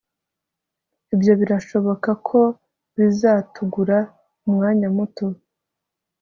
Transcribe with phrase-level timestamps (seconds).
[1.13, 2.39] Ibyo birashoboka ko
[2.97, 3.97] bizatugura
[4.47, 5.25] umwanya muto